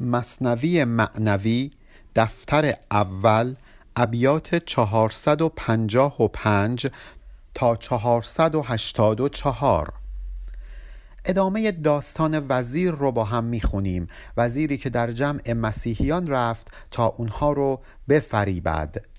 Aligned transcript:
مصنوی 0.00 0.84
معنوی 0.84 1.70
دفتر 2.16 2.74
اول 2.90 3.54
ابیات 3.96 4.54
455 4.54 6.86
تا 7.54 7.76
484 7.76 9.92
ادامه 11.24 11.72
داستان 11.72 12.46
وزیر 12.48 12.90
رو 12.90 13.12
با 13.12 13.24
هم 13.24 13.44
می‌خونیم. 13.44 14.08
وزیری 14.36 14.78
که 14.78 14.90
در 14.90 15.10
جمع 15.10 15.52
مسیحیان 15.52 16.26
رفت 16.26 16.70
تا 16.90 17.06
اونها 17.06 17.52
رو 17.52 17.80
بفریبد. 18.08 19.13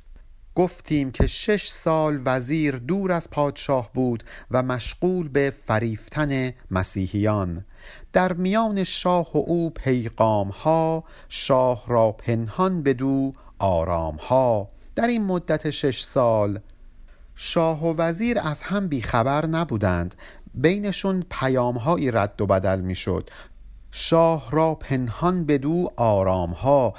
گفتیم 0.55 1.11
که 1.11 1.27
شش 1.27 1.67
سال 1.67 2.21
وزیر 2.25 2.75
دور 2.75 3.11
از 3.11 3.29
پادشاه 3.29 3.89
بود 3.93 4.23
و 4.51 4.63
مشغول 4.63 5.27
به 5.27 5.53
فریفتن 5.57 6.51
مسیحیان. 6.71 7.65
در 8.13 8.33
میان 8.33 8.83
شاه 8.83 9.31
و 9.33 9.37
او 9.37 9.69
پیغام 9.69 10.49
ها 10.49 11.03
شاه 11.29 11.83
را 11.87 12.11
پنهان 12.11 12.83
بدو 12.83 13.33
آرام 13.59 14.15
ها 14.15 14.69
در 14.95 15.07
این 15.07 15.23
مدت 15.23 15.69
شش 15.69 16.03
سال 16.03 16.59
شاه 17.35 17.83
و 17.83 17.93
وزیر 17.97 18.39
از 18.39 18.61
هم 18.61 18.87
بیخبر 18.87 19.45
نبودند. 19.45 20.15
بینشون 20.53 21.23
پیام 21.29 21.77
هایی 21.77 22.11
رد 22.11 22.41
و 22.41 22.45
بدل 22.45 22.81
می‌شد. 22.81 23.29
شاه 23.91 24.51
را 24.51 24.75
پنهان 24.75 25.45
بدو 25.45 25.89
آرام 25.95 26.51
ها 26.51 26.93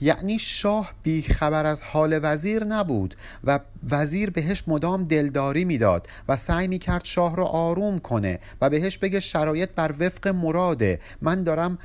یعنی 0.00 0.38
شاه 0.38 0.92
بیخبر 1.02 1.66
از 1.66 1.82
حال 1.82 2.20
وزیر 2.22 2.64
نبود 2.64 3.14
و 3.44 3.60
وزیر 3.90 4.30
بهش 4.30 4.64
مدام 4.66 5.04
دلداری 5.04 5.64
می‌داد 5.64 6.06
و 6.28 6.36
سعی 6.36 6.68
می‌کرد 6.68 7.04
شاه 7.04 7.36
را 7.36 7.44
آروم 7.44 7.98
کنه 7.98 8.38
و 8.60 8.70
بهش 8.70 8.98
بگه 8.98 9.20
شرایط 9.20 9.70
بر 9.76 9.94
وفق 10.00 10.28
مراده. 10.28 11.00
من 11.22 11.42
دارم 11.44 11.78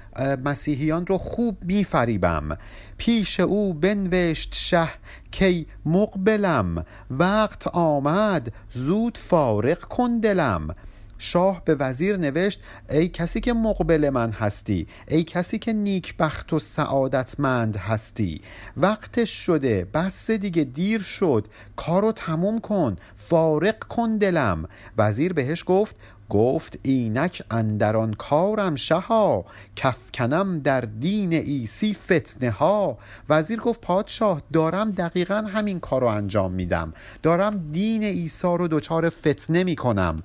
مسیحیان 0.46 1.08
رو 1.08 1.18
خوب 1.18 1.58
میفریبم. 1.64 2.58
پیش 2.98 3.40
او 3.40 3.74
بنوشت 3.74 4.56
شه 4.56 4.90
کی 5.32 5.68
مقبلم. 5.86 6.86
وقت 7.10 7.68
آمد 7.68 8.54
زود 8.72 9.18
فارق 9.18 9.80
کن 9.80 10.20
دلم. 10.20 10.76
شاه 11.18 11.62
به 11.66 11.76
وزیر 11.76 12.18
نوشت 12.18 12.62
ای 12.90 13.08
کسی 13.08 13.40
که 13.40 13.54
مقبل 13.54 14.10
من 14.10 14.32
هستی 14.32 14.88
ای 15.08 15.24
کسی 15.24 15.60
که 15.60 15.74
نیکبخت 15.74 16.54
و 16.54 16.60
سعادتمند 16.60 17.76
هستی 17.78 18.42
وقتش 18.78 19.30
شده 19.30 19.88
بس 19.94 20.32
دیگه 20.32 20.64
دیر 20.64 21.02
شد 21.02 21.48
کارو 21.76 22.12
تموم 22.12 22.60
کن 22.60 22.96
فارق 23.16 23.80
کن 23.80 24.18
دلم. 24.18 24.66
وزیر 24.98 25.34
بهش 25.34 25.64
گفت 25.68 25.96
گفت 26.30 26.80
اینک 26.84 27.44
اندران 27.52 28.14
کارم 28.14 28.76
شها 28.76 29.46
کفکنم 29.76 30.60
در 30.60 30.82
دین 30.82 31.34
ایسی 31.34 31.94
فتنه 31.94 32.52
ها. 32.52 32.98
وزیر 33.30 33.60
گفت 33.60 33.82
پادشاه 33.82 34.42
دارم 34.54 34.92
دقیقا 34.92 35.36
همین 35.36 35.80
کار 35.80 36.02
رو 36.02 36.08
انجام 36.08 36.52
میدم. 36.52 36.94
دارم 37.24 37.70
دین 37.72 38.04
ایسا 38.04 38.56
رو 38.56 38.68
دچار 38.68 39.10
فتنه 39.10 39.64
می‌کنم. 39.64 40.24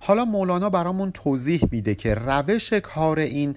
حالا 0.00 0.24
مولانا 0.24 0.70
برامون 0.70 1.10
توضیح 1.10 1.60
میده 1.70 1.94
که 1.94 2.14
روش 2.14 2.72
کار 2.72 3.18
این 3.18 3.56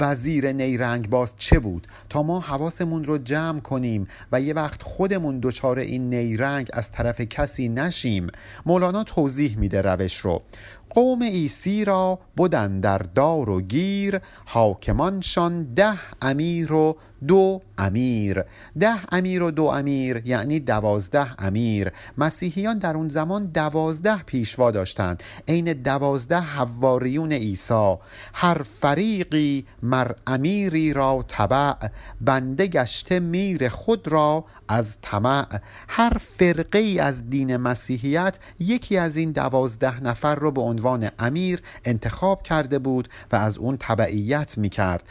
وزیر 0.00 0.52
نیرنگ 0.52 1.10
باز 1.10 1.34
چه 1.36 1.58
بود؟ 1.58 1.86
تا 2.08 2.22
ما 2.22 2.40
حواسمون 2.40 3.04
رو 3.04 3.18
جمع 3.18 3.60
کنیم 3.60 4.06
و 4.32 4.40
یه 4.40 4.54
وقت 4.54 4.82
خودمون 4.82 5.40
دچار 5.42 5.78
این 5.78 6.10
نیرنگ 6.10 6.68
از 6.72 6.92
طرف 6.92 7.20
کسی 7.20 7.68
نشیم 7.68 8.26
مولانا 8.66 9.04
توضیح 9.04 9.58
میده 9.58 9.82
روش 9.82 10.16
رو. 10.16 10.42
قوم 10.90 11.22
ایسی 11.22 11.84
را 11.84 12.18
بودن 12.36 12.80
در 12.80 12.98
دار 12.98 13.50
و 13.50 13.60
گیر 13.60 14.20
حاکمانشان 14.44 15.74
ده 15.74 15.98
امیر 16.22 16.72
و 16.72 16.96
دو 17.26 17.60
امیر. 17.78 18.44
ده 18.80 18.94
امیر 19.12 19.42
و 19.42 19.50
دو 19.50 19.64
امیر 19.64 20.22
یعنی 20.24 20.60
دوازده 20.60 21.44
امیر. 21.44 21.92
مسیحیان 22.18 22.78
در 22.78 22.96
اون 22.96 23.08
زمان 23.08 23.46
دوازده 23.46 24.22
پیشوا 24.22 24.70
داشتند. 24.70 25.22
عین 25.48 25.72
دوازده 25.72 26.40
حواریون 26.40 27.32
عیسی. 27.32 27.94
هر 28.34 28.62
فریقی 28.80 29.66
مر 29.82 30.12
امیری 30.26 30.92
را 30.92 31.24
تبع 31.28 31.88
بنده 32.20 32.66
گشته 32.66 33.20
میر 33.20 33.68
خود 33.68 34.08
را 34.08 34.44
از 34.68 34.98
طمع. 35.02 35.60
هر 35.88 36.16
فرقه 36.38 36.78
ای 36.78 36.98
از 36.98 37.30
دین 37.30 37.56
مسیحیت 37.56 38.38
یکی 38.58 38.96
از 38.96 39.16
این 39.16 39.32
دوازده 39.32 40.00
نفر 40.00 40.34
رو 40.34 40.50
به 40.50 40.60
عنوان 40.78 41.10
امیر 41.18 41.62
انتخاب 41.84 42.42
کرده 42.42 42.78
بود 42.78 43.08
و 43.32 43.36
از 43.36 43.58
اون 43.58 43.76
تبعیت 43.80 44.58
می 44.58 44.68
کرد 44.68 45.02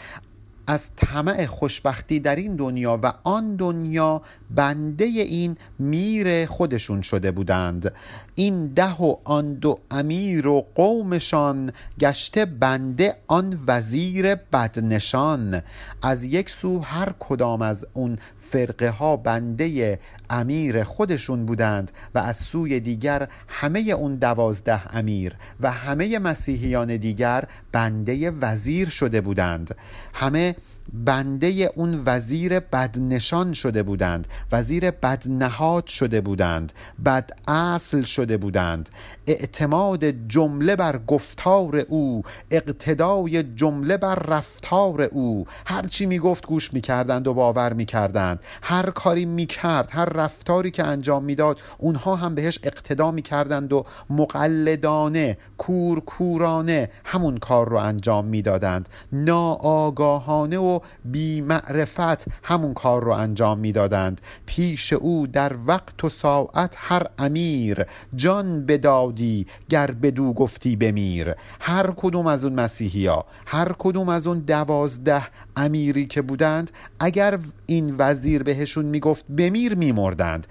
از 0.69 0.89
طمع 0.95 1.45
خوشبختی 1.45 2.19
در 2.19 2.35
این 2.35 2.55
دنیا 2.55 2.99
و 3.03 3.13
آن 3.23 3.55
دنیا 3.55 4.21
بنده 4.49 5.05
این 5.05 5.57
میر 5.79 6.45
خودشون 6.45 7.01
شده 7.01 7.31
بودند. 7.31 7.93
این 8.35 8.67
ده 8.67 8.93
و 8.93 9.15
آن 9.23 9.53
دو 9.53 9.79
امیر 9.91 10.47
و 10.47 10.65
قومشان 10.75 11.71
گشته 11.99 12.45
بنده 12.45 13.15
آن 13.27 13.59
وزیر 13.67 14.35
بدنشان. 14.35 15.61
از 16.01 16.23
یک 16.23 16.49
سو 16.49 16.79
هر 16.79 17.13
کدام 17.19 17.61
از 17.61 17.85
اون 17.93 18.17
فرقه 18.51 18.89
ها 18.89 19.17
بنده 19.17 19.99
امیر 20.29 20.83
خودشون 20.83 21.45
بودند 21.45 21.91
و 22.15 22.19
از 22.19 22.37
سوی 22.37 22.79
دیگر 22.79 23.27
همه 23.47 23.79
اون 23.79 24.15
دوازده 24.15 24.95
امیر 24.95 25.35
و 25.59 25.71
همه 25.71 26.19
مسیحیان 26.19 26.97
دیگر 26.97 27.43
بنده 27.71 28.31
وزیر 28.31 28.89
شده 28.89 29.21
بودند. 29.21 29.75
همه 30.13 30.55
بنده 30.93 31.71
اون 31.75 32.03
وزیر 32.05 32.59
بدنشان 32.59 33.53
شده 33.53 33.83
بودند 33.83 34.27
وزیر 34.51 34.91
بدنهاد 34.91 35.87
شده 35.87 36.21
بودند 36.21 36.73
بد 37.05 37.31
اصل 37.47 38.03
شده 38.03 38.37
بودند. 38.37 38.89
اعتماد 39.27 40.27
جمله 40.27 40.75
بر 40.75 40.99
گفتار 41.07 41.77
او 41.77 42.23
اقتدای 42.51 43.43
جمله 43.43 43.97
بر 43.97 44.15
رفتار 44.15 45.01
او. 45.01 45.45
هرچی 45.65 46.05
می‌گفت 46.05 46.47
گوش 46.47 46.73
می‌کردند 46.73 47.27
و 47.27 47.33
باور 47.33 47.73
می‌کردند. 47.73 48.39
هر 48.61 48.89
کاری 48.89 49.25
می‌کرد 49.25 49.89
هر 49.91 50.05
رفتاری 50.05 50.71
که 50.71 50.83
انجام 50.83 51.23
می‌داد 51.23 51.59
اونها 51.77 52.15
هم 52.15 52.35
بهش 52.35 52.59
اقتدا 52.63 53.11
می‌کردند 53.11 53.73
و 53.73 53.85
مقلدانه 54.09 55.37
کورکورانه 55.57 56.89
همون 57.05 57.37
کار 57.37 57.69
رو 57.69 57.77
انجام 57.77 58.25
می‌دادند. 58.25 58.89
ناآگاهانه 59.11 60.57
و 60.57 60.76
بی 61.05 61.41
معرفت 61.41 62.25
همون 62.43 62.73
کار 62.73 63.03
رو 63.03 63.11
انجام 63.11 63.59
می‌دادند. 63.59 64.21
پیش 64.45 64.93
او 64.93 65.27
در 65.27 65.55
وقت 65.67 66.03
و 66.03 66.09
ساعت 66.09 66.75
هر 66.77 67.05
امیر 67.17 67.85
جان 68.15 68.65
بدادی 68.65 69.47
گر 69.69 69.91
بدو 69.91 70.33
گفتی 70.33 70.75
بمیر. 70.75 71.35
هر 71.59 71.91
کدوم 71.95 72.27
از 72.27 72.43
اون 72.43 72.53
مسیحی 72.53 73.07
ها 73.07 73.25
هر 73.45 73.71
کدوم 73.77 74.09
از 74.09 74.27
اون 74.27 74.39
دوازده 74.39 75.23
امیری 75.55 76.05
که 76.05 76.21
بودند 76.21 76.71
اگر 76.99 77.39
این 77.65 77.95
وزیر 77.97 78.43
بهشون 78.43 78.85
می‌گفت 78.85 79.25
بمیر 79.37 79.75
میمردند. 79.75 80.47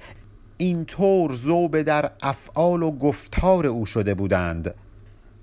اینطور 0.56 1.32
زوبه 1.32 1.82
در 1.82 2.10
افعال 2.22 2.82
و 2.82 2.91
گفتار 2.91 3.66
او 3.66 3.87
شده 3.87 4.14
بودند. 4.14 4.75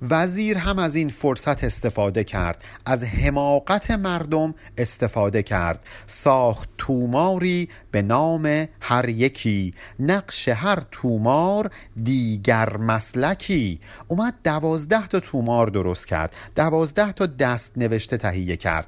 وزیر 0.10 0.58
هم 0.58 0.80
از 0.80 0.96
این 0.96 1.10
فرصت 1.10 1.64
استفاده 1.64 2.24
کرد. 2.24 2.64
از 2.86 3.04
حماقت 3.04 3.92
مردم 3.92 4.56
استفاده 4.78 5.44
کرد. 5.44 5.86
ساخت 6.08 6.70
توماری 6.78 7.70
به 7.92 8.02
نام 8.02 8.68
هر 8.82 9.10
یکی. 9.10 9.74
نقش 10.00 10.48
هر 10.48 10.84
تومار 10.92 11.70
دیگر 12.04 12.78
مسلکی. 12.78 13.80
اومد 14.08 14.34
دوازده 14.44 15.08
تا 15.08 15.20
تومار 15.20 15.68
درست 15.68 16.08
کرد. 16.08 16.36
دوازده 16.56 17.12
تا 17.12 17.26
دست 17.26 17.72
نوشته 17.78 18.18
تهیه 18.18 18.58
کرد. 18.58 18.88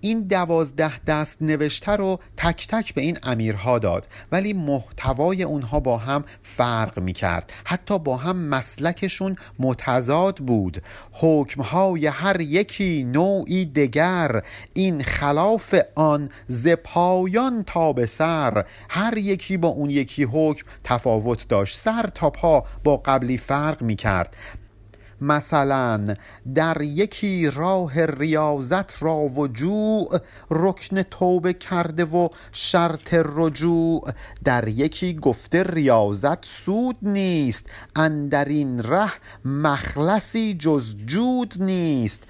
این 0.00 0.20
دوازده 0.20 0.98
دست 0.98 1.42
نوشته 1.42 1.92
رو 1.92 2.18
تک 2.36 2.66
تک 2.68 2.94
به 2.94 3.00
این 3.00 3.18
امیرها 3.22 3.78
داد. 3.78 4.08
ولی 4.32 4.52
محتوای 4.52 5.42
اونها 5.42 5.80
با 5.80 5.98
هم 5.98 6.24
فرق 6.42 6.98
می 6.98 7.12
کرد 7.12 7.52
حتی 7.64 7.98
با 7.98 8.16
هم 8.16 8.36
مسلکشون 8.36 9.36
متضاد 9.58 10.36
بود. 10.36 10.82
حکمهای 11.12 12.06
هر 12.06 12.40
یکی 12.40 13.04
نوعی 13.04 13.64
دگر 13.64 14.42
این 14.74 15.02
خلاف 15.02 15.74
آن 15.94 16.30
زپایان 16.46 17.64
تا 17.64 17.92
به 17.92 18.06
سر. 18.06 18.64
هر 18.90 19.18
یکی 19.18 19.56
با 19.56 19.68
اون 19.68 19.90
یکی 19.90 20.24
حکم 20.24 20.66
تفاوت 20.84 21.48
داشت. 21.48 21.78
سر 21.78 22.02
تا 22.14 22.30
پا 22.30 22.64
با 22.84 22.96
قبلی 22.96 23.38
فرق 23.38 23.82
می 23.82 23.96
کرد 23.96 24.36
مثلا 25.20 26.14
در 26.54 26.82
یکی 26.82 27.50
راه 27.50 28.04
ریاضت 28.06 29.02
را 29.02 29.16
و 29.16 29.48
جوع 29.48 30.20
رکن 30.50 31.02
توبه 31.02 31.52
کرده 31.52 32.04
و 32.04 32.28
شرط 32.52 33.14
رجوع. 33.14 34.10
در 34.44 34.68
یکی 34.68 35.14
گفته 35.14 35.62
ریاضت 35.62 36.44
سود 36.44 36.96
نیست 37.02 37.66
اندر 37.96 38.44
این 38.44 38.82
ره 38.82 39.12
مخلصی 39.44 40.54
جز 40.54 40.94
جود 41.06 41.54
نیست. 41.60 42.22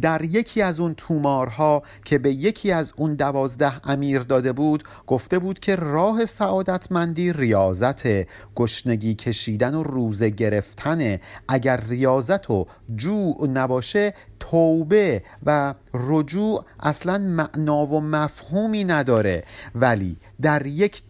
در 0.00 0.22
یکی 0.22 0.62
از 0.62 0.80
اون 0.80 0.94
تومارها 0.94 1.82
که 2.04 2.18
به 2.18 2.32
یکی 2.32 2.72
از 2.72 2.92
اون 2.96 3.14
دوازده 3.14 3.90
امیر 3.90 4.20
داده 4.20 4.52
بود 4.52 4.84
گفته 5.06 5.38
بود 5.38 5.58
که 5.58 5.76
راه 5.76 6.26
سعادتمندی 6.26 7.32
ریاضت 7.32 8.06
گشنگی 8.54 9.14
کشیدن 9.14 9.74
و 9.74 9.82
روزه 9.82 10.30
گرفتن. 10.30 11.18
اگر 11.48 11.80
ریاضت 11.88 12.50
و 12.50 12.66
جوع 12.96 13.46
نباشه 13.48 14.14
توبه 14.40 15.22
و 15.46 15.74
رجوع 15.94 16.64
اصلا 16.80 17.18
معنا 17.18 17.86
و 17.86 18.00
مفهومی 18.00 18.84
نداره. 18.84 19.44
ولی 19.74 20.16
در 20.42 20.66
یک 20.66 21.02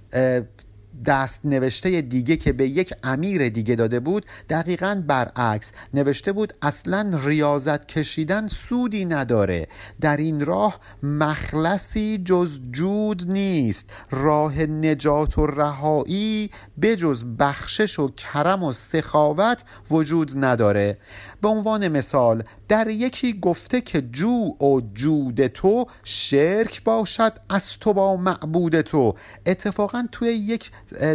دست 1.07 1.41
نوشته 1.45 2.01
دیگه 2.01 2.37
که 2.37 2.53
به 2.53 2.69
یک 2.69 2.95
امیر 3.03 3.49
دیگه 3.49 3.75
داده 3.75 4.01
بود 4.01 4.27
دقیقا 4.51 5.03
برعکس 5.07 5.73
نوشته 5.95 6.33
بود 6.33 6.55
اصلا 6.63 7.21
ریاضت 7.25 7.87
کشیدن 7.87 8.49
سودی 8.49 9.05
نداره. 9.05 9.69
در 10.01 10.17
این 10.17 10.47
راه 10.47 10.81
مخلصی 11.03 12.19
جز 12.25 12.59
جود 12.71 13.31
نیست. 13.31 13.91
راه 14.11 14.61
نجات 14.61 15.39
و 15.39 15.47
رهایی 15.47 16.51
بجز 16.83 17.25
بخشش 17.39 17.99
و 17.99 18.09
کرم 18.09 18.63
و 18.63 18.73
سخاوت 18.73 19.65
وجود 19.91 20.45
نداره. 20.45 20.99
به 21.45 21.51
عنوان 21.51 21.89
مثال 21.89 22.43
در 22.69 22.89
یکی 22.89 23.41
گفته 23.41 23.81
که 23.81 24.01
جو 24.01 24.49
و 24.61 24.81
جود 24.95 25.47
تو 25.47 25.87
شرک 26.05 26.85
باشد 26.85 27.33
از 27.51 27.79
تو 27.79 27.93
با 27.93 28.17
معبود 28.17 28.81
تو. 28.81 29.15
اتفاقا 29.47 30.07
توی 30.13 30.29
یک 30.29 30.71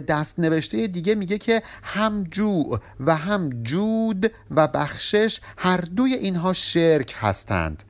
دست 0.07 0.39
نوشته 0.39 0.87
دیگه 0.87 1.15
میگه 1.15 1.37
که 1.37 1.61
هم 1.83 2.23
جوع 2.23 2.79
و 2.99 3.15
هم 3.15 3.49
جود 3.63 4.31
و 4.51 4.67
بخشش 4.67 5.39
هر 5.57 5.77
دوی 5.77 6.13
اینها 6.13 6.53
شرک 6.53 7.15
هستند. 7.17 7.83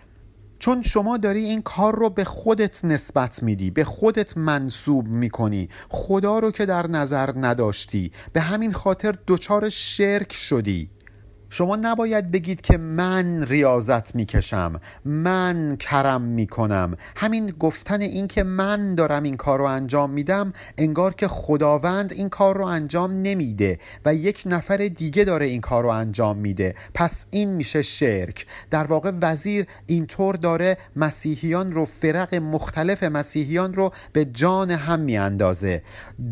چون 0.60 0.82
شما 0.82 1.18
داری 1.18 1.44
این 1.44 1.62
کار 1.62 1.96
رو 1.96 2.10
به 2.10 2.24
خودت 2.24 2.86
نسبت 2.86 3.44
میدی 3.44 3.72
به 3.72 3.84
خودت 3.84 4.38
منصوب 4.38 5.08
می‌کنی 5.08 5.70
خدا 5.90 6.40
رو 6.40 6.52
که 6.52 6.66
در 6.66 6.88
نظر 6.88 7.34
نداشتی 7.36 8.12
به 8.34 8.42
همین 8.42 8.74
خاطر 8.74 9.16
دچار 9.28 9.70
شرک 9.70 10.34
شدی. 10.34 10.90
شما 11.50 11.76
نباید 11.76 12.32
بگید 12.32 12.62
که 12.62 12.78
من 12.78 13.44
ریاضت 13.44 14.16
می‌کشم 14.16 14.82
من 15.06 15.78
کرم 15.80 16.22
می‌کنم. 16.22 16.96
همین 17.16 17.50
گفتن 17.60 18.02
این 18.02 18.28
که 18.28 18.44
من 18.44 18.96
دارم 18.96 19.24
این 19.24 19.38
کار 19.38 19.60
رو 19.60 19.66
انجام 19.66 20.10
میدم 20.10 20.54
انگار 20.78 21.14
که 21.14 21.28
خداوند 21.28 22.14
این 22.14 22.30
کار 22.30 22.58
رو 22.58 22.66
انجام 22.66 23.12
نمیده 23.12 23.80
و 24.06 24.16
یک 24.16 24.44
نفر 24.46 24.78
دیگه 24.78 25.24
داره 25.24 25.46
این 25.46 25.62
کار 25.62 25.84
رو 25.84 25.90
انجام 25.90 26.38
میده. 26.38 26.76
پس 26.94 27.26
این 27.32 27.50
میشه 27.50 27.82
شرک. 27.82 28.46
در 28.70 28.84
واقع 28.84 29.12
وزیر 29.22 29.66
اینطور 29.86 30.36
داره 30.36 30.78
مسیحیان 30.96 31.72
رو 31.72 31.86
فرق 31.86 32.36
مختلف 32.36 33.04
مسیحیان 33.04 33.74
رو 33.74 33.92
به 34.14 34.26
جان 34.26 34.72
هم 34.72 35.00
میاندازه. 35.00 35.84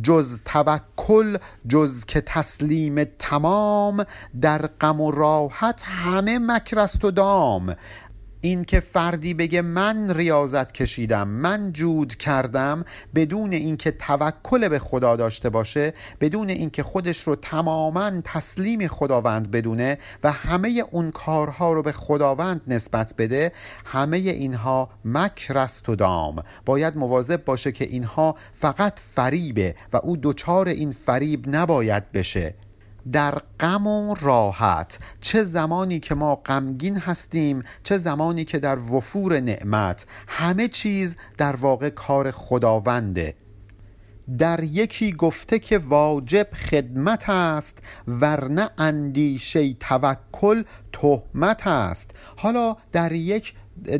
جز 0.03 0.39
توکل 0.45 1.37
جز 1.67 2.05
که 2.05 2.21
تسلیم 2.21 3.03
تمام 3.03 4.05
در 4.41 4.67
غم 4.67 5.06
راحت 5.11 5.83
همه 5.85 6.39
مکرست 6.39 7.05
و 7.05 7.11
دام. 7.11 7.75
این 8.41 8.63
که 8.63 8.79
فردی 8.79 9.33
بگه 9.33 9.61
من 9.61 10.13
ریاضت 10.13 10.71
کشیدم 10.71 11.27
من 11.27 11.73
جود 11.73 12.15
کردم 12.15 12.85
بدون 13.15 13.51
اینکه 13.53 13.91
توکل 13.91 14.67
به 14.67 14.79
خدا 14.79 15.15
داشته 15.15 15.49
باشه 15.49 15.93
بدون 16.21 16.49
اینکه 16.49 16.83
خودش 16.83 17.23
رو 17.23 17.35
تماما 17.35 18.21
تسلیم 18.23 18.87
خداوند 18.87 19.51
بدونه 19.51 19.97
و 20.23 20.31
همه 20.31 20.83
اون 20.91 21.11
کارها 21.11 21.73
رو 21.73 21.83
به 21.83 21.91
خداوند 21.91 22.61
نسبت 22.67 23.13
بده 23.17 23.51
همه 23.85 24.17
اینها 24.17 24.89
مکرست 25.05 25.89
و 25.89 25.95
دام. 25.95 26.43
باید 26.65 26.97
مواظب 26.97 27.45
باشه 27.45 27.71
که 27.71 27.85
اینها 27.85 28.35
فقط 28.53 28.99
فریبه 29.15 29.75
و 29.93 29.97
او 29.97 30.17
دچار 30.23 30.67
این 30.67 30.91
فریب 30.91 31.45
نباید 31.47 32.11
بشه. 32.11 32.53
در 33.11 33.41
غم 33.59 33.87
و 33.87 34.15
راحت 34.21 34.99
چه 35.21 35.43
زمانی 35.43 35.99
که 35.99 36.15
ما 36.15 36.35
غمگین 36.35 36.97
هستیم 36.97 37.63
چه 37.83 37.97
زمانی 37.97 38.45
که 38.45 38.59
در 38.59 38.79
وفور 38.79 39.39
نعمت 39.39 40.05
همه 40.27 40.67
چیز 40.67 41.15
در 41.37 41.55
واقع 41.55 41.89
کار 41.89 42.31
خداونده. 42.31 43.35
در 44.37 44.63
یکی 44.63 45.11
گفته 45.11 45.59
که 45.59 45.77
واجب 45.77 46.47
خدمت 46.53 47.29
است 47.29 47.77
ورنه 48.07 48.69
اندیشه 48.77 49.73
توکل 49.73 50.63
تهمت 50.93 51.67
است. 51.67 52.11
حالا 52.35 52.75
در 52.91 53.11
یک 53.11 53.53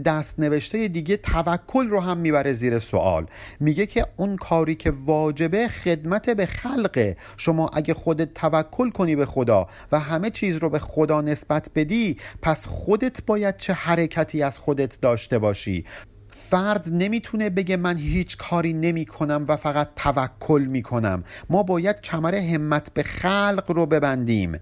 دست 0.05 0.39
نوشته 0.39 0.87
دیگه 0.87 1.17
توکل 1.17 1.87
رو 1.87 1.99
هم 1.99 2.17
می‌بره 2.17 2.53
زیر 2.53 2.79
سوال. 2.79 3.25
میگه 3.59 3.85
که 3.85 4.07
اون 4.17 4.35
کاری 4.35 4.75
که 4.75 4.93
واجبه 5.05 5.67
خدمت 5.67 6.29
به 6.29 6.45
خلقه. 6.45 7.17
شما 7.37 7.69
اگه 7.73 7.93
خودت 7.93 8.33
توکل 8.33 8.89
کنی 8.89 9.15
به 9.15 9.25
خدا 9.25 9.67
و 9.91 9.99
همه 9.99 10.29
چیز 10.29 10.55
رو 10.55 10.69
به 10.69 10.79
خدا 10.79 11.21
نسبت 11.21 11.69
بدی 11.75 12.17
پس 12.41 12.65
خودت 12.65 13.25
باید 13.25 13.57
چه 13.57 13.73
حرکتی 13.73 14.43
از 14.43 14.57
خودت 14.57 15.01
داشته 15.01 15.39
باشی؟ 15.39 15.85
فرد 16.29 16.89
نمی‌تونه 16.91 17.49
بگه 17.49 17.77
من 17.77 17.97
هیچ 17.97 18.37
کاری 18.37 18.73
نمی 18.73 19.05
کنم 19.05 19.45
و 19.47 19.55
فقط 19.55 19.89
توکل 19.95 20.67
می 20.69 20.81
کنم 20.81 21.23
ما 21.49 21.63
باید 21.63 22.01
کمر 22.01 22.35
همت 22.35 22.93
به 22.93 23.03
خلق 23.03 23.71
رو 23.75 23.85
ببندیم. 23.85 24.59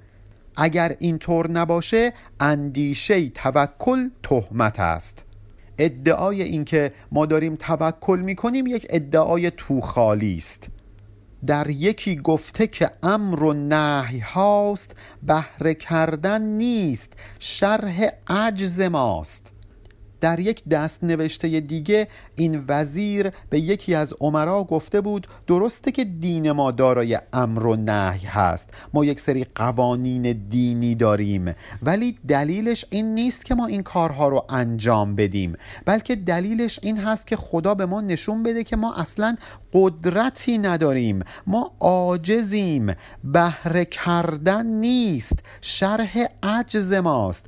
اگر 0.58 0.96
اینطور 1.00 1.52
نباشه 1.52 2.14
اندیشه 2.40 3.30
توکل 3.30 4.10
تهمت 4.24 4.80
است. 4.80 5.24
ادعای 5.78 6.42
اینکه 6.42 6.92
ما 7.12 7.26
داریم 7.26 7.56
توکل 7.56 8.20
می‌کنیم 8.20 8.68
یک 8.68 8.88
ادعای 8.90 9.52
توخالی 9.52 10.38
است. 10.38 10.68
در 11.46 11.70
یکی 11.70 12.16
گفته 12.16 12.68
که 12.68 12.92
امر 13.04 13.44
و 13.44 13.54
نهی 13.54 14.20
هاست 14.20 14.96
بهره 15.24 15.74
کردن 15.74 16.42
نیست 16.42 17.14
شرح 17.40 18.08
عجز 18.28 18.80
ماست. 18.80 19.52
در 20.22 20.40
یک 20.40 20.64
دست 20.68 21.04
نوشته 21.04 21.60
دیگه 21.60 22.08
این 22.36 22.64
وزیر 22.68 23.32
به 23.50 23.60
یکی 23.60 23.96
از 23.96 24.14
عمرا 24.20 24.64
گفته 24.64 25.02
بود 25.02 25.28
درسته 25.48 25.92
که 25.92 26.04
دین 26.04 26.52
ما 26.52 26.72
دارای 26.72 27.20
امر 27.34 27.66
و 27.66 27.76
نهی 27.76 28.28
هست. 28.28 28.70
ما 28.94 29.06
یک 29.06 29.20
سری 29.20 29.46
قوانین 29.56 30.48
دینی 30.50 30.96
داریم 30.96 31.56
ولی 31.82 32.16
دلیلش 32.28 32.86
این 32.90 33.16
نیست 33.16 33.46
که 33.46 33.56
ما 33.56 33.66
این 33.66 33.84
کارها 33.84 34.28
رو 34.28 34.46
انجام 34.50 35.16
بدیم. 35.16 35.56
بلکه 35.86 36.16
دلیلش 36.16 36.80
این 36.84 36.98
هست 36.98 37.28
که 37.28 37.36
خدا 37.36 37.76
به 37.76 37.86
ما 37.86 38.02
نشون 38.02 38.44
بده 38.44 38.64
که 38.64 38.76
ما 38.76 38.96
اصلا 38.96 39.36
قدرتی 39.74 40.58
نداریم. 40.58 41.24
ما 41.48 41.72
عاجزیم. 41.80 42.94
بهره 43.24 43.86
کردن 43.86 44.66
نیست. 44.66 45.40
شرح 45.62 46.26
عجز 46.44 46.94
ماست. 46.94 47.46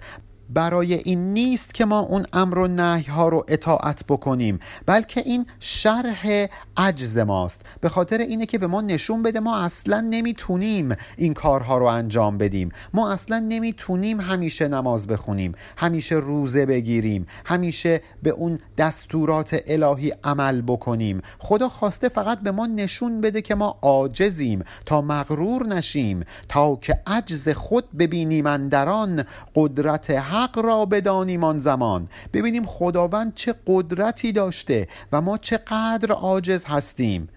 برای 0.50 0.94
این 0.94 1.34
نیست 1.34 1.74
که 1.74 1.86
ما 1.86 2.00
اون 2.00 2.26
امر 2.34 2.58
و 2.58 2.68
نهی 2.68 3.04
ها 3.04 3.30
رو 3.30 3.46
اطاعت 3.48 4.04
بکنیم 4.10 4.60
بلکه 4.86 5.22
این 5.26 5.46
شرح 5.60 6.48
عجز 6.78 7.18
ماست. 7.18 7.62
به 7.82 7.90
خاطر 7.90 8.18
اینه 8.18 8.46
که 8.46 8.58
به 8.58 8.68
ما 8.68 8.82
نشون 8.82 9.24
بده 9.24 9.40
ما 9.40 9.60
اصلا 9.60 10.02
نمی‌تونیم 10.02 10.96
این 11.18 11.34
کارها 11.34 11.78
رو 11.78 11.86
انجام 11.86 12.38
بدیم. 12.38 12.72
ما 12.94 13.12
اصلا 13.12 13.40
نمی‌تونیم 13.40 14.22
همیشه 14.22 14.68
نماز 14.68 15.08
بخونیم 15.08 15.54
همیشه 15.78 16.16
روزه 16.16 16.66
بگیریم 16.66 17.26
همیشه 17.46 18.02
به 18.24 18.30
اون 18.30 18.60
دستورات 18.78 19.58
الهی 19.68 20.14
عمل 20.24 20.62
بکنیم. 20.62 21.22
خدا 21.40 21.70
خواسته 21.70 22.10
فقط 22.10 22.40
به 22.40 22.52
ما 22.52 22.68
نشون 22.68 23.22
بده 23.22 23.42
که 23.42 23.56
ما 23.56 23.78
عاجزیم 23.82 24.64
تا 24.86 25.02
مغرور 25.02 25.68
نشیم 25.68 26.24
تا 26.50 26.76
که 26.76 27.02
عجز 27.08 27.50
خود 27.50 27.98
ببینیم 27.98 28.46
اندران 28.46 29.24
قدرت 29.56 30.10
حق 30.38 30.60
را 30.60 30.86
بدانیم 30.86 31.44
آن 31.44 31.60
زمان. 31.60 32.08
ببینیم 32.34 32.66
خداوند 32.66 33.34
چه 33.34 33.56
قدرتی 33.68 34.32
داشته 34.32 34.88
و 35.12 35.22
ما 35.22 35.38
چقدر 35.38 36.12
عاجز 36.12 36.66
هستیم. 36.66 37.30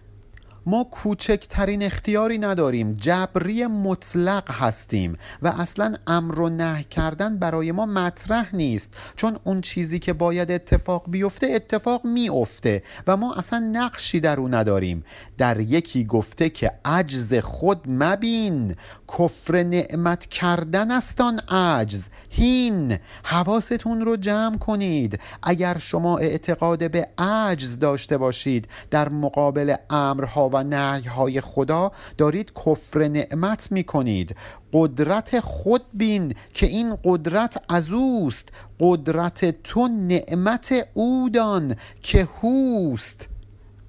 ما 0.70 0.84
کوچکترین 0.84 1.82
اختیاری 1.82 2.38
نداریم. 2.38 2.92
جبری 2.92 3.66
مطلق 3.66 4.50
هستیم 4.50 5.16
و 5.42 5.48
اصلا 5.48 5.94
امر 6.06 6.40
و 6.40 6.48
نه 6.48 6.82
کردن 6.82 7.38
برای 7.38 7.72
ما 7.72 7.86
مطرح 7.86 8.56
نیست. 8.56 8.94
چون 9.16 9.38
اون 9.44 9.60
چیزی 9.60 9.98
که 9.98 10.12
باید 10.12 10.50
اتفاق 10.50 11.04
بیفته 11.08 11.46
اتفاق 11.46 12.04
میافته 12.04 12.82
و 13.06 13.16
ما 13.16 13.34
اصلا 13.34 13.58
نقشی 13.58 14.20
در 14.20 14.40
او 14.40 14.48
نداریم. 14.48 15.04
در 15.38 15.60
یکی 15.60 16.04
گفته 16.04 16.48
که 16.48 16.72
عجز 16.84 17.34
خود 17.34 17.80
مبین 17.86 18.76
کفر 19.18 19.62
نعمت 19.62 20.26
کردن 20.26 20.90
است 20.90 21.20
آن 21.20 21.38
عجز. 21.48 22.08
هین 22.30 22.98
حواستون 23.22 24.00
رو 24.00 24.16
جمع 24.16 24.58
کنید. 24.58 25.20
اگر 25.42 25.78
شما 25.78 26.18
اعتقاد 26.18 26.90
به 26.90 27.08
عجز 27.18 27.78
داشته 27.78 28.18
باشید 28.18 28.68
در 28.90 29.08
مقابل 29.08 29.74
امرها 29.90 30.48
و 30.48 30.59
و 30.60 30.64
نهیهای 30.64 31.40
خدا 31.40 31.92
دارید 32.18 32.52
کفر 32.66 33.08
نعمت 33.08 33.72
می 33.72 33.84
کنید 33.84 34.36
قدرت 34.72 35.40
خود 35.40 35.82
بین 35.94 36.34
که 36.54 36.66
این 36.66 36.96
قدرت 37.04 37.62
از 37.68 37.90
اوست. 37.90 38.48
قدرت 38.80 39.62
تو 39.62 39.88
نعمت 39.88 40.88
اودان 40.94 41.76
که 42.02 42.28
هوست. 42.42 43.28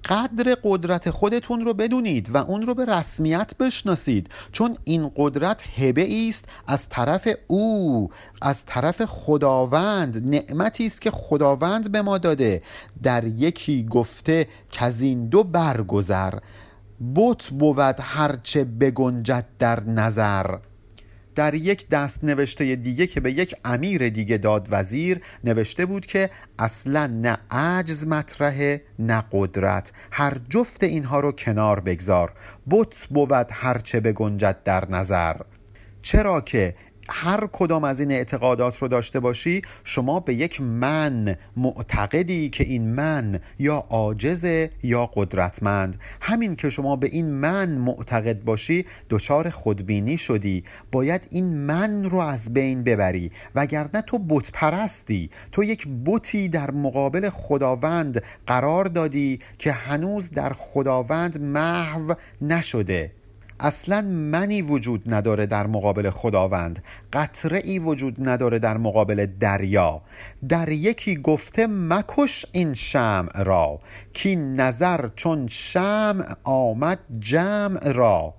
قدر 0.04 0.56
قدرت 0.62 1.10
خودتون 1.10 1.60
رو 1.60 1.74
بدونید 1.74 2.34
و 2.34 2.36
اون 2.36 2.62
رو 2.62 2.74
به 2.74 2.84
رسمیت 2.84 3.52
بشناسید. 3.60 4.30
چون 4.52 4.76
این 4.84 5.10
قدرت 5.16 5.62
هبه 5.78 6.28
است 6.28 6.44
از 6.66 6.88
طرف 6.88 7.28
او 7.46 8.10
از 8.42 8.66
طرف 8.66 9.04
خداوند. 9.04 10.34
نعمتی 10.34 10.86
است 10.86 11.02
که 11.02 11.10
خداوند 11.10 11.92
به 11.92 12.02
ما 12.02 12.18
داده. 12.18 12.62
در 13.02 13.24
یکی 13.24 13.84
گفته 13.84 14.48
که 14.70 14.84
از 14.84 15.00
دو 15.30 15.44
برگذر. 15.44 16.34
بت 17.14 17.44
بود 17.44 17.96
هرچه 18.00 18.64
بگنجد 18.64 19.46
در 19.58 19.84
نظر. 19.84 20.56
در 21.34 21.54
یک 21.54 21.88
دست 21.88 22.24
نوشته 22.24 22.76
دیگه 22.76 23.06
که 23.06 23.20
به 23.20 23.32
یک 23.32 23.54
امیر 23.64 24.08
دیگه 24.08 24.38
داد 24.38 24.68
وزیر 24.70 25.20
نوشته 25.44 25.86
بود 25.86 26.06
که 26.06 26.30
اصلا 26.58 27.06
نه 27.06 27.38
عجز 27.50 28.06
مطرحه 28.06 28.82
نه 28.98 29.24
قدرت. 29.32 29.92
هر 30.10 30.36
جفت 30.48 30.84
اینها 30.84 31.20
رو 31.20 31.32
کنار 31.32 31.80
بگذار. 31.80 32.32
بت 32.70 33.06
بود 33.10 33.48
هرچه 33.52 34.00
بگنجد 34.00 34.62
در 34.64 34.90
نظر. 34.90 35.36
چرا 36.02 36.40
که 36.40 36.74
هر 37.08 37.48
کدام 37.52 37.84
از 37.84 38.00
این 38.00 38.10
اعتقادات 38.10 38.78
رو 38.78 38.88
داشته 38.88 39.20
باشی 39.20 39.62
شما 39.84 40.20
به 40.20 40.34
یک 40.34 40.60
من 40.60 41.36
معتقدی 41.56 42.48
که 42.48 42.64
این 42.64 42.94
من 42.94 43.40
یا 43.58 43.86
عاجزه 43.90 44.70
یا 44.82 45.06
قدرتمند. 45.06 45.96
همین 46.20 46.56
که 46.56 46.70
شما 46.70 46.96
به 46.96 47.06
این 47.06 47.30
من 47.30 47.68
معتقد 47.68 48.44
باشی 48.44 48.84
دچار 49.10 49.50
خودبینی 49.50 50.18
شدی. 50.18 50.64
باید 50.92 51.26
این 51.30 51.56
من 51.56 52.10
رو 52.10 52.18
از 52.18 52.52
بین 52.54 52.84
ببری. 52.84 53.30
وگرنه 53.54 54.02
تو 54.02 54.18
بت 54.18 54.52
پرستی 54.52 55.30
تو 55.52 55.64
یک 55.64 55.88
بتی 56.06 56.48
در 56.48 56.70
مقابل 56.70 57.30
خداوند 57.30 58.22
قرار 58.46 58.84
دادی 58.84 59.40
که 59.58 59.72
هنوز 59.72 60.30
در 60.30 60.52
خداوند 60.52 61.40
محو 61.40 62.14
نشده. 62.42 63.10
اصلا 63.62 64.00
منی 64.02 64.62
وجود 64.62 65.14
نداره 65.14 65.46
در 65.46 65.66
مقابل 65.66 66.10
خداوند. 66.10 66.84
قطره 67.12 67.60
ای 67.64 67.78
وجود 67.78 68.28
نداره 68.28 68.58
در 68.58 68.76
مقابل 68.76 69.26
دریا. 69.40 70.02
در 70.48 70.68
یکی 70.68 71.16
گفته 71.16 71.66
مکش 71.66 72.46
این 72.52 72.74
شمع 72.74 73.42
را. 73.42 73.80
کی 74.12 74.36
نظر 74.36 75.08
چون 75.16 75.46
شمع 75.46 76.24
آمد 76.44 76.98
جمع 77.18 77.92
را. 77.92 78.34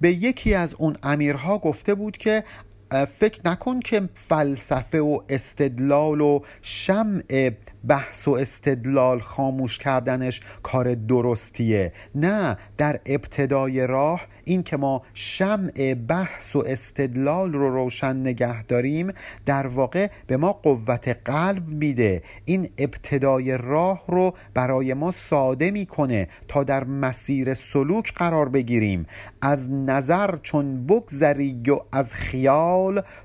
به 0.00 0.12
یکی 0.12 0.54
از 0.54 0.74
اون 0.74 0.96
امیرها 1.02 1.58
گفته 1.58 1.94
بود 1.94 2.16
که 2.16 2.44
فکر 2.90 3.40
نکن 3.44 3.80
که 3.80 4.08
فلسفه 4.14 5.00
و 5.00 5.20
استدلال 5.28 6.20
و 6.20 6.40
شمع 6.62 7.50
بحث 7.88 8.28
و 8.28 8.30
استدلال 8.30 9.20
خاموش 9.20 9.78
کردنش 9.78 10.40
کار 10.62 10.94
درستیه. 10.94 11.92
نه 12.14 12.56
در 12.76 13.00
ابتدای 13.06 13.86
راه 13.86 14.20
این 14.44 14.62
که 14.62 14.76
ما 14.76 15.02
شمع 15.14 15.94
بحث 16.08 16.56
و 16.56 16.64
استدلال 16.66 17.52
رو 17.52 17.70
روشن 17.70 18.16
نگه 18.16 18.62
داریم 18.62 19.12
در 19.46 19.66
واقع 19.66 20.10
به 20.26 20.36
ما 20.36 20.52
قوت 20.52 21.08
قلب 21.24 21.68
میده. 21.68 22.22
این 22.44 22.68
ابتدای 22.78 23.58
راه 23.58 24.04
رو 24.08 24.34
برای 24.54 24.94
ما 24.94 25.10
ساده 25.10 25.70
می‌کنه 25.70 26.28
تا 26.48 26.64
در 26.64 26.84
مسیر 26.84 27.54
سلوک 27.54 28.12
قرار 28.12 28.48
بگیریم. 28.48 29.06
از 29.42 29.70
نظر 29.70 30.36
چون 30.42 30.86
بگذری 30.86 31.62
و 31.70 31.78
از 31.92 32.14
خیال 32.14 32.77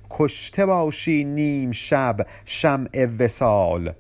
کشته 0.10 0.66
باشی 0.66 1.24
نیم 1.24 1.72
شب 1.72 2.28
شمع 2.46 3.08
وسال 3.20 3.94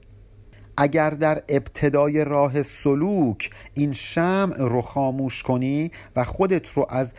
اگر 0.77 1.09
در 1.09 1.43
ابتدای 1.49 2.25
راه 2.25 2.63
سلوک 2.63 3.49
این 3.73 3.93
شمع 3.93 4.55
رو 4.57 4.81
خاموش 4.81 5.43
کنی 5.43 5.91
و 6.15 6.23
خودت 6.23 6.69
رو 6.69 6.85
از 6.89 7.13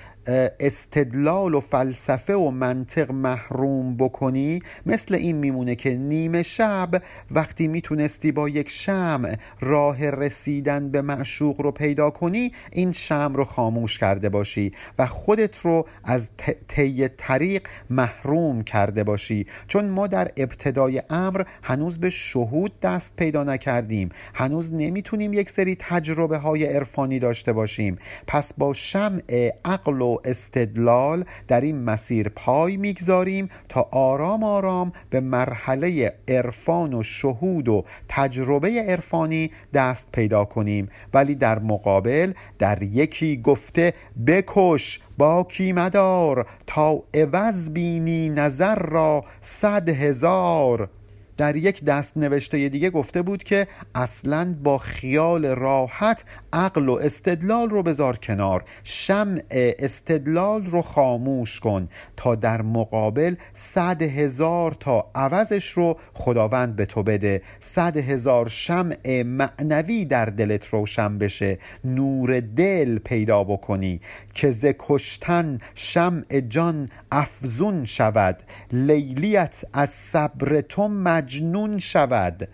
استدلال 0.60 1.54
و 1.54 1.60
فلسفه 1.60 2.34
و 2.34 2.50
منطق 2.50 3.10
محروم 3.10 3.96
بکنی 3.96 4.62
مثل 4.86 5.14
این 5.14 5.36
میمونه 5.36 5.74
که 5.74 5.94
نیمه 5.94 6.42
شب 6.42 6.90
وقتی 7.30 7.68
می‌تونستی 7.68 8.32
با 8.32 8.48
یک 8.48 8.68
شمع 8.68 9.36
راه 9.60 10.10
رسیدن 10.10 10.90
به 10.90 11.02
معشوق 11.02 11.60
رو 11.60 11.70
پیدا 11.70 12.10
کنی 12.10 12.52
این 12.72 12.92
شمع 12.92 13.36
رو 13.36 13.44
خاموش 13.44 13.98
کرده 13.98 14.28
باشی 14.28 14.72
و 14.98 15.06
خودت 15.06 15.58
رو 15.58 15.86
از 16.04 16.30
طی 16.68 17.08
طریق 17.08 17.68
محروم 17.90 18.62
کرده 18.62 19.04
باشی. 19.04 19.46
چون 19.68 19.84
ما 19.88 20.06
در 20.06 20.30
ابتدای 20.36 21.02
امر 21.10 21.42
هنوز 21.62 21.98
به 21.98 22.10
شهود 22.10 22.80
دست 22.80 23.12
پیدا 23.16 23.44
نکردیم 23.44 24.08
هنوز 24.34 24.72
نمی‌تونیم 24.72 25.32
یک 25.32 25.50
سری 25.50 25.76
تجربه 25.78 26.38
های 26.38 26.64
عرفانی 26.64 27.18
داشته 27.18 27.52
باشیم. 27.52 27.98
پس 28.26 28.54
با 28.54 28.72
شمع 28.72 29.52
عقل 29.64 30.02
و 30.02 30.13
استدلال 30.24 31.24
در 31.48 31.60
این 31.60 31.84
مسیر 31.84 32.28
پای 32.28 32.76
می‌گذاریم 32.76 33.48
تا 33.68 33.88
آرام 33.92 34.44
آرام 34.44 34.92
به 35.10 35.20
مرحله 35.20 36.14
عرفان 36.28 36.94
و 36.94 37.02
شهود 37.02 37.68
و 37.68 37.84
تجربه 38.08 38.84
عرفانی 38.88 39.50
دست 39.74 40.08
پیدا 40.12 40.44
کنیم. 40.44 40.88
ولی 41.14 41.34
در 41.34 41.58
مقابل 41.58 42.32
در 42.58 42.82
یکی 42.82 43.36
گفته 43.36 43.94
بکش 44.26 45.00
باکی 45.18 45.72
مدار 45.72 46.46
تا 46.66 47.02
عوض 47.14 47.70
بینی 47.70 48.28
نظر 48.28 48.74
را 48.74 49.24
صد 49.40 49.88
هزار. 49.88 50.88
در 51.36 51.56
یک 51.56 51.84
دست 51.84 52.16
نوشته 52.16 52.68
دیگه 52.68 52.90
گفته 52.90 53.22
بود 53.22 53.44
که 53.44 53.66
اصلا 53.94 54.56
با 54.62 54.78
خیال 54.78 55.46
راحت 55.46 56.24
عقل 56.52 56.88
و 56.88 56.92
استدلال 56.92 57.70
رو 57.70 57.82
بذار 57.82 58.16
کنار. 58.16 58.64
شمع 58.84 59.42
استدلال 59.50 60.66
رو 60.66 60.82
خاموش 60.82 61.60
کن 61.60 61.88
تا 62.16 62.34
در 62.34 62.62
مقابل 62.62 63.34
صد 63.54 64.02
هزار 64.02 64.76
تا 64.80 65.10
عوضش 65.14 65.70
رو 65.70 65.98
خداوند 66.14 66.76
به 66.76 66.86
تو 66.86 67.02
بده. 67.02 67.42
صد 67.60 67.96
هزار 67.96 68.48
شمع 68.48 69.22
معنوی 69.22 70.04
در 70.04 70.26
دلت 70.26 70.66
روشن 70.66 71.18
بشه. 71.18 71.58
نور 71.84 72.40
دل 72.40 72.98
پیدا 72.98 73.44
بکنی 73.44 74.00
که 74.34 74.50
ز 74.50 74.66
کشتن 74.78 75.58
شمع 75.74 76.40
جان 76.48 76.88
افزون 77.12 77.84
شود. 77.84 78.42
لیلیت 78.72 79.64
از 79.72 79.90
صبر 79.90 80.60
تو 80.60 80.88
مجنون 81.24 81.78
شود. 81.78 82.48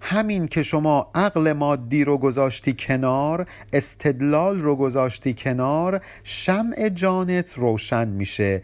همین 0.00 0.48
که 0.48 0.62
شما 0.62 1.10
عقل 1.14 1.52
مادی 1.52 2.04
رو 2.04 2.18
گذاشتی 2.18 2.74
کنار 2.78 3.46
استدلال 3.72 4.60
رو 4.60 4.76
گذاشتی 4.76 5.34
کنار 5.34 6.00
شمع 6.22 6.88
جانت 6.88 7.54
روشن 7.54 8.08
میشه. 8.08 8.62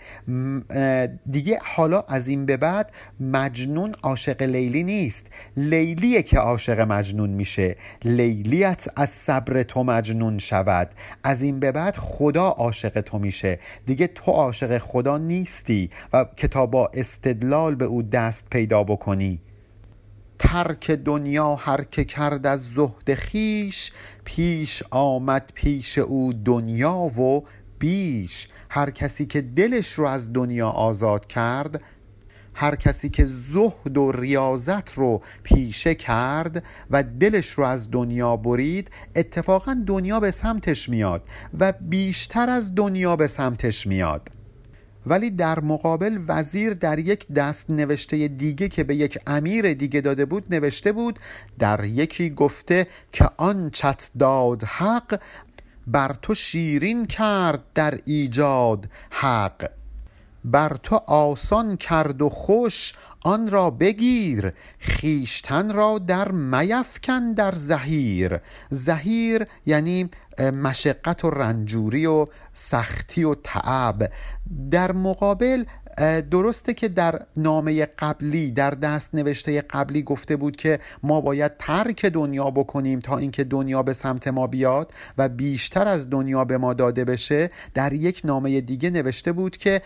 دیگه 1.31 1.59
حالا 1.63 2.01
از 2.01 2.29
این 2.29 2.47
به 2.47 2.57
بعد 2.57 2.93
مجنون 3.21 3.95
عاشق 4.03 4.43
لیلی 4.43 4.83
نیست. 4.83 5.27
لیلیه 5.57 6.23
که 6.23 6.39
عاشق 6.39 6.81
مجنون 6.81 7.31
میشه. 7.31 7.77
لیلیت 8.05 8.89
از 8.97 9.11
صبر 9.11 9.63
تو 9.63 9.85
مجنون 9.85 10.39
شود. 10.39 10.91
از 11.25 11.43
این 11.43 11.61
به 11.61 11.73
بعد 11.73 11.97
خدا 11.97 12.49
عاشق 12.49 13.01
تو 13.01 13.19
میشه. 13.19 13.59
دیگه 13.87 14.07
تو 14.07 14.33
عاشق 14.33 14.79
خدا 14.79 15.19
نیستی 15.19 15.91
و 16.13 16.27
که 16.37 16.49
استدلال 16.95 17.75
به 17.75 17.85
او 17.85 18.03
دست 18.03 18.47
پیدا 18.51 18.85
بکنی. 18.85 19.41
ترک 20.45 20.91
دنیا 20.91 21.55
هر 21.55 21.85
که 21.85 22.05
کرد 22.05 22.47
از 22.47 22.71
زهد 22.71 23.15
خیش 23.15 23.93
پیش 24.25 24.83
آمد 24.91 25.51
پیش 25.55 25.99
او 25.99 26.33
دنیا 26.33 26.95
و 26.95 27.45
بیش. 27.79 28.49
هر 28.71 28.91
کسی 28.91 29.27
که 29.27 29.41
دلش 29.41 29.93
رو 29.93 30.07
از 30.07 30.33
دنیا 30.33 30.69
آزاد 30.69 31.27
کرد 31.27 31.83
هر 32.55 32.77
کسی 32.77 33.09
که 33.09 33.25
زهد 33.25 33.99
و 33.99 34.13
ریاضت 34.13 34.95
رو 34.95 35.23
پیشه 35.43 35.95
کرد 35.95 36.65
و 36.91 37.03
دلش 37.03 37.51
رو 37.51 37.65
از 37.65 37.91
دنیا 37.91 38.37
برید 38.37 38.91
اتفاقا 39.17 39.77
دنیا 39.87 40.21
به 40.21 40.31
سمتش 40.31 40.89
میاد 40.89 41.23
و 41.61 41.73
بیشتر 41.81 42.51
از 42.51 42.75
دنیا 42.75 43.17
به 43.17 43.27
سمتش 43.27 43.87
میاد. 43.87 44.42
ولی 45.07 45.31
در 45.31 45.61
مقابل 45.61 46.19
وزیر 46.29 46.75
در 46.75 46.99
یک 46.99 47.29
دست 47.29 47.71
نوشته 47.71 48.29
دیگه 48.29 48.69
که 48.69 48.85
به 48.85 48.95
یک 48.97 49.19
امیر 49.27 49.75
دیگه 49.75 50.01
داده 50.01 50.25
بود 50.25 50.55
نوشته 50.55 50.93
بود 50.93 51.19
در 51.59 51.85
یکی 51.85 52.31
گفته 52.31 52.87
که 53.13 53.29
آن 53.37 53.71
چت 53.71 54.11
داد 54.19 54.65
حق 54.65 55.21
بر 55.87 56.15
تو 56.23 56.35
شیرین 56.35 57.07
کرد 57.07 57.63
در 57.75 57.99
ایجاد 58.05 58.89
حق. 59.11 59.82
بر 60.45 60.77
تو 60.83 60.97
آسان 61.07 61.77
کرد 61.77 62.23
و 62.23 62.29
خوش 62.29 62.93
آن 63.25 63.51
را 63.51 63.71
بگیر 63.71 64.53
خیشتن 64.79 65.73
را 65.73 65.99
در 65.99 66.31
میفکن 66.31 67.33
در 67.33 67.53
زهیر. 67.53 68.41
زهیر 68.71 69.47
یعنی 69.67 70.11
مشقت 70.41 71.25
و 71.25 71.31
رنجوری 71.31 72.07
و 72.07 72.27
سختی 72.53 73.25
و 73.25 73.35
تعب. 73.35 74.13
در 74.71 74.93
مقابل 74.93 75.65
درسته 76.31 76.75
که 76.75 76.89
در 76.89 77.27
نامه 77.37 77.87
قبلی 77.87 78.51
در 78.51 78.71
دست 78.71 79.15
نوشته 79.15 79.61
قبلی 79.61 80.03
گفته 80.03 80.37
بود 80.37 80.57
که 80.57 80.81
ما 81.03 81.21
باید 81.21 81.53
ترک 81.59 82.07
دنیا 82.07 82.51
بکنیم 82.51 83.01
تا 83.01 83.19
اینکه 83.19 83.45
دنیا 83.45 83.83
به 83.83 83.93
سمت 83.93 84.29
ما 84.29 84.47
بیاد 84.47 84.93
و 85.19 85.29
بیشتر 85.29 85.89
از 85.89 86.11
دنیا 86.11 86.45
به 86.45 86.59
ما 86.59 86.75
داده 86.75 87.05
بشه. 87.05 87.51
در 87.75 87.93
یک 87.93 88.21
نامه 88.25 88.61
دیگه 88.61 88.91
نوشته 88.91 89.33
بود 89.33 89.57
که 89.57 89.83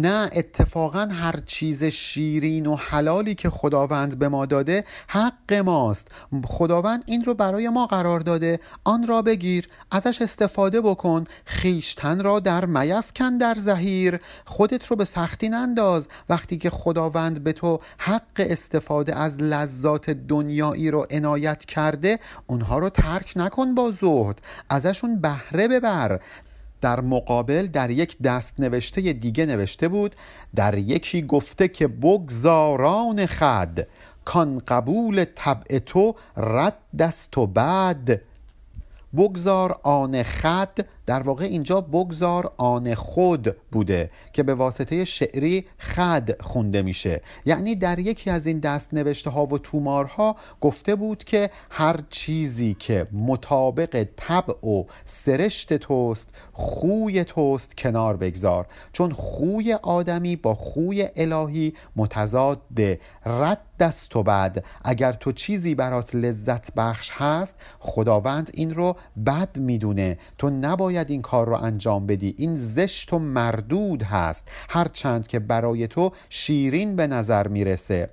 نه 0.00 0.30
اتفاقا 0.32 1.08
هر 1.12 1.34
چیز 1.46 1.84
شیرین 1.84 2.66
و 2.66 2.76
حلالی 2.76 3.34
که 3.34 3.50
خداوند 3.50 4.18
به 4.18 4.28
ما 4.28 4.46
داده 4.46 4.84
حق 5.08 5.52
ماست. 5.52 6.08
خداوند 6.44 7.02
این 7.06 7.24
رو 7.24 7.34
برای 7.34 7.68
ما 7.68 7.86
قرار 7.86 8.20
داده. 8.20 8.60
آن 8.84 9.06
را 9.06 9.22
بگیر 9.22 9.68
ازش 9.90 10.22
استفاده 10.22 10.80
بکن. 10.80 11.24
خیشتن 11.44 12.22
را 12.22 12.40
در 12.40 12.64
میفکن 12.64 13.38
در 13.38 13.54
زهیر. 13.54 14.20
خودت 14.44 14.86
رو 14.86 14.96
به 14.96 15.04
سختی 15.04 15.48
ننداز. 15.48 16.08
وقتی 16.28 16.58
که 16.58 16.70
خداوند 16.70 17.44
به 17.44 17.52
تو 17.52 17.80
حق 17.98 18.22
استفاده 18.38 19.16
از 19.16 19.42
لذات 19.42 20.10
دنیایی 20.10 20.90
رو 20.90 21.06
عنایت 21.10 21.64
کرده 21.64 22.18
اونها 22.46 22.78
رو 22.78 22.90
ترک 22.90 23.32
نکن 23.36 23.74
با 23.74 23.90
زهد. 23.90 24.40
ازشون 24.70 25.20
بهره 25.20 25.68
ببر. 25.68 26.20
در 26.80 27.00
مقابل 27.00 27.66
در 27.66 27.90
یک 27.90 28.18
دست 28.18 28.60
نوشته 28.60 29.12
دیگه 29.12 29.46
نوشته 29.46 29.88
بود 29.88 30.16
در 30.54 30.78
یکی 30.78 31.22
گفته 31.22 31.68
که 31.68 31.88
بگذاران 31.88 33.26
خد 33.26 33.78
کان 34.24 34.58
قبول 34.58 35.24
طبع 35.24 35.78
تو 35.78 36.14
رد 36.36 36.78
دست 36.98 37.38
و 37.38 37.46
بعد 37.46 38.20
بگذار 39.16 39.80
آن 39.82 40.22
خد 40.22 40.78
در 41.08 41.22
واقع 41.22 41.44
اینجا 41.44 41.80
بگذار 41.80 42.52
آن 42.56 42.94
خود 42.94 43.56
بوده 43.72 44.10
که 44.32 44.42
به 44.42 44.54
واسطه 44.54 45.04
شعری 45.04 45.66
خد 45.78 46.42
خونده 46.42 46.82
میشه. 46.82 47.20
یعنی 47.46 47.74
در 47.74 47.98
یکی 47.98 48.30
از 48.30 48.46
این 48.46 48.58
دست 48.58 48.94
نوشته 48.94 49.30
ها 49.30 49.46
و 49.46 49.58
تومارها 49.58 50.36
گفته 50.60 50.94
بود 50.94 51.24
که 51.24 51.50
هر 51.70 52.00
چیزی 52.10 52.74
که 52.74 53.06
مطابق 53.12 54.06
طبع 54.16 54.66
و 54.66 54.84
سرشت 55.04 55.74
توست 55.74 56.34
خوی 56.52 57.24
توست 57.24 57.76
کنار 57.76 58.16
بگذار. 58.16 58.66
چون 58.92 59.12
خوی 59.12 59.72
آدمی 59.72 60.36
با 60.36 60.54
خوی 60.54 61.08
الهی 61.16 61.74
متضاده 61.96 63.00
رد 63.26 63.60
دست 63.78 64.16
و 64.16 64.22
بعد 64.22 64.64
اگر 64.84 65.12
تو 65.12 65.32
چیزی 65.32 65.74
برات 65.74 66.14
لذت 66.14 66.74
بخش 66.74 67.10
هست 67.12 67.54
خداوند 67.78 68.50
این 68.54 68.74
رو 68.74 68.96
بد 69.26 69.58
می‌دونه. 69.58 70.18
تو 70.38 70.50
نباید 70.50 70.97
این 71.08 71.22
کار 71.22 71.46
رو 71.46 71.54
انجام 71.54 72.06
بدی. 72.06 72.34
این 72.38 72.54
زشت 72.54 73.12
و 73.12 73.18
مردود 73.18 74.02
هست. 74.02 74.48
هرچند 74.68 75.26
که 75.26 75.38
برای 75.38 75.86
تو 75.88 76.12
شیرین 76.28 76.96
به 76.96 77.06
نظر 77.06 77.48
می‌رسه. 77.48 78.10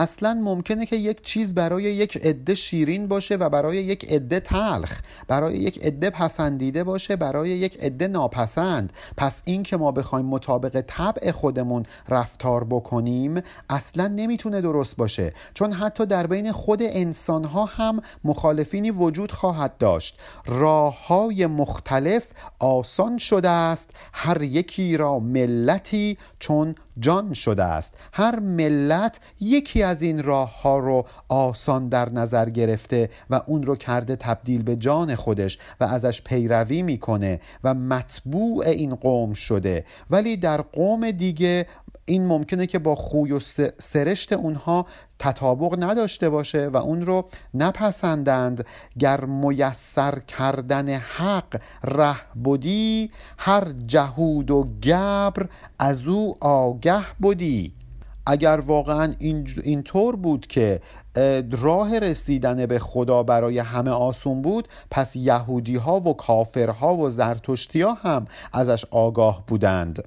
اصلا 0.00 0.34
ممکنه 0.34 0.86
که 0.86 0.96
یک 0.96 1.22
چیز 1.22 1.54
برای 1.54 1.82
یک 1.82 2.16
عده 2.16 2.54
شیرین 2.54 3.08
باشه 3.08 3.36
و 3.36 3.48
برای 3.48 3.76
یک 3.76 4.12
عده 4.12 4.40
تلخ 4.40 5.00
برای 5.28 5.56
یک 5.56 5.86
عده 5.86 6.10
پسندیده 6.10 6.84
باشه 6.84 7.16
برای 7.16 7.50
یک 7.50 7.78
عده 7.80 8.08
ناپسند. 8.08 8.92
پس 9.16 9.42
این 9.44 9.62
که 9.62 9.76
ما 9.76 9.92
بخوایم 9.92 10.26
مطابق 10.26 10.84
طبع 10.86 11.30
خودمون 11.30 11.86
رفتار 12.08 12.64
بکنیم 12.64 13.42
اصلا 13.70 14.08
نمی‌تونه 14.08 14.60
درست 14.60 14.96
باشه. 14.96 15.32
چون 15.54 15.72
حتی 15.72 16.06
در 16.06 16.26
بین 16.26 16.52
خود 16.52 16.82
انسان 16.82 17.44
ها 17.44 17.64
هم 17.64 18.00
مخالفینی 18.24 18.90
وجود 18.90 19.32
خواهد 19.32 19.78
داشت. 19.78 20.18
راه 20.46 21.06
های 21.06 21.46
مختلف 21.46 22.26
آسان 22.58 23.18
شده 23.18 23.48
است. 23.48 23.90
هر 24.12 24.42
یکی 24.42 24.96
را 24.96 25.18
ملتی 25.18 26.18
چون 26.38 26.74
جان 26.98 27.34
شده 27.34 27.64
است. 27.64 27.94
هر 28.12 28.40
ملت 28.40 29.20
یکی 29.40 29.82
از 29.82 30.02
این 30.02 30.22
راه 30.22 30.62
ها 30.62 30.78
رو 30.78 31.06
آسان 31.28 31.88
در 31.88 32.12
نظر 32.12 32.50
گرفته 32.50 33.10
و 33.30 33.40
اون 33.46 33.62
رو 33.62 33.76
کرده 33.76 34.16
تبدیل 34.16 34.62
به 34.62 34.76
جان 34.76 35.14
خودش 35.14 35.58
و 35.80 35.84
ازش 35.84 36.22
پیروی 36.22 36.82
می‌کنه 36.82 37.40
و 37.64 37.74
مطبوع 37.74 38.66
این 38.66 38.94
قوم 38.94 39.32
شده. 39.32 39.84
ولی 40.10 40.36
در 40.36 40.60
قوم 40.62 41.10
دیگه 41.10 41.66
این 42.04 42.26
ممکنه 42.26 42.66
که 42.66 42.78
با 42.78 42.94
خوی 42.94 43.32
و 43.32 43.40
سرشت 43.78 44.32
اونها 44.32 44.86
تطابق 45.18 45.84
نداشته 45.84 46.28
باشه 46.28 46.68
و 46.68 46.76
اون 46.76 47.06
رو 47.06 47.24
نپسندند. 47.54 48.66
گر 48.98 49.24
میسر 49.24 50.18
کردن 50.18 50.88
حق 50.88 51.60
ره 51.84 52.16
بودی 52.34 53.10
هر 53.38 53.72
جهود 53.86 54.50
و 54.50 54.64
گبر 54.82 55.48
از 55.78 56.06
او 56.06 56.36
آگه 56.40 57.04
بودی 57.18 57.74
اگر 58.26 58.60
واقعا 58.66 59.14
این 59.62 59.82
طور 59.82 60.16
بود 60.16 60.46
که 60.46 60.80
راه 61.50 61.98
رسیدن 61.98 62.66
به 62.66 62.78
خدا 62.78 63.22
برای 63.22 63.58
همه 63.58 63.90
آسون 63.90 64.42
بود 64.42 64.68
پس 64.90 65.16
یهودی 65.16 65.76
ها 65.76 66.00
و 66.00 66.14
کافرها 66.14 66.96
و 66.96 67.10
زرتشتی 67.10 67.82
ها 67.82 67.94
هم 67.94 68.26
ازش 68.52 68.84
آگاه 68.90 69.44
بودند. 69.46 70.04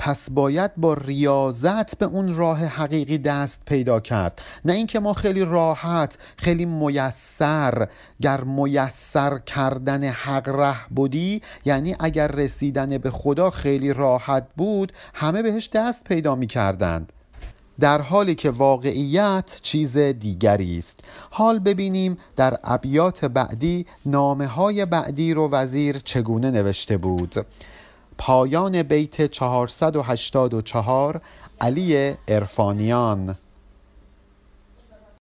پس 0.00 0.30
باید 0.30 0.70
با 0.76 0.94
ریاضت 0.94 1.98
به 1.98 2.06
اون 2.06 2.34
راه 2.34 2.64
حقیقی 2.64 3.18
دست 3.18 3.62
پیدا 3.66 4.00
کرد. 4.00 4.42
نه 4.64 4.72
اینکه 4.72 5.00
ما 5.00 5.14
خیلی 5.14 5.44
راحت 5.44 6.18
خیلی 6.36 6.64
میسر 6.64 7.88
گر 8.22 8.40
میسر 8.40 9.38
کردن 9.38 10.04
حق 10.04 10.48
ره 10.48 10.88
بودی 10.90 11.42
یعنی 11.64 11.96
اگر 12.00 12.28
رسیدن 12.28 12.98
به 12.98 13.10
خدا 13.10 13.50
خیلی 13.50 13.92
راحت 13.92 14.46
بود 14.56 14.92
همه 15.14 15.42
بهش 15.42 15.68
دست 15.72 16.04
پیدا 16.04 16.34
می 16.34 16.46
کردند 16.46 17.12
در 17.80 18.00
حالی 18.00 18.34
که 18.34 18.50
واقعیت 18.50 19.58
چیز 19.62 19.96
دیگری 19.98 20.78
است. 20.78 21.00
حال 21.30 21.58
ببینیم 21.58 22.18
در 22.36 22.58
ابیات 22.64 23.24
بعدی 23.24 23.86
نامه 24.06 24.46
های 24.46 24.86
بعدی 24.86 25.34
رو 25.34 25.50
وزیر 25.50 25.98
چگونه 25.98 26.50
نوشته 26.50 26.96
بود. 26.96 27.46
پایان 28.22 28.82
بیت 28.82 29.26
484 29.26 31.20
علی 31.60 32.14
ارفانیان 32.28 33.38